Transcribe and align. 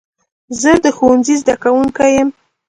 زه 0.61 0.71
د 0.83 0.85
ښوونځي 0.97 1.35
زده 1.41 1.55
کوونکی 1.63 2.09
یم. 2.15 2.29